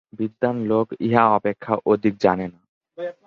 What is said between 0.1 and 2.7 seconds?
বিদ্বান লোক ইহা অপেক্ষা অধিক জানে না।